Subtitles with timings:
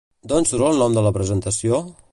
[0.31, 1.85] D'on surt el nom de la presentació?